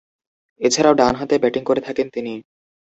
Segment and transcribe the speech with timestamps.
[0.61, 2.33] এছাড়াও ডানহাতে ব্যাটিং করে থাকেন তিনি।